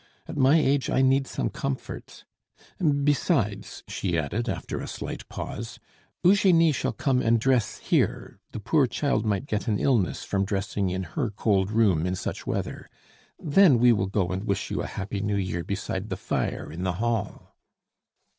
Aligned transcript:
At 0.27 0.35
my 0.35 0.57
age 0.57 0.89
I 0.89 1.03
need 1.03 1.27
some 1.27 1.51
comforts. 1.51 2.25
Besides," 3.03 3.83
she 3.87 4.17
added, 4.17 4.49
after 4.49 4.79
a 4.79 4.87
slight 4.87 5.29
pause, 5.29 5.77
"Eugenie 6.23 6.71
shall 6.71 6.91
come 6.91 7.21
and 7.21 7.39
dress 7.39 7.77
here; 7.77 8.39
the 8.51 8.59
poor 8.59 8.87
child 8.87 9.27
might 9.27 9.45
get 9.45 9.67
an 9.67 9.77
illness 9.77 10.23
from 10.23 10.43
dressing 10.43 10.89
in 10.89 11.03
her 11.03 11.29
cold 11.29 11.69
room 11.69 12.07
in 12.07 12.15
such 12.15 12.47
weather. 12.47 12.89
Then 13.39 13.77
we 13.77 13.93
will 13.93 14.07
go 14.07 14.29
and 14.29 14.43
wish 14.45 14.71
you 14.71 14.81
a 14.81 14.87
happy 14.87 15.19
New 15.19 15.37
Year 15.37 15.63
beside 15.63 16.09
the 16.09 16.17
fire 16.17 16.71
in 16.71 16.81
the 16.81 16.93
hall." 16.93 17.55